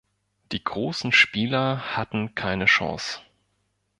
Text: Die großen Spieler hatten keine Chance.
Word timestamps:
Die 0.51 0.63
großen 0.63 1.11
Spieler 1.11 1.95
hatten 1.95 2.33
keine 2.33 2.65
Chance. 2.65 3.19